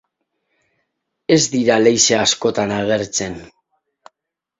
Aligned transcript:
Ez 1.35 1.37
dira 1.55 1.75
leize 1.81 2.17
askotan 2.21 2.73
agertzen. 2.79 3.37